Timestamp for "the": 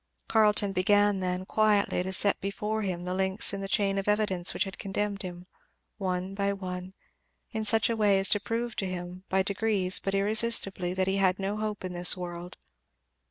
3.05-3.13, 3.61-3.67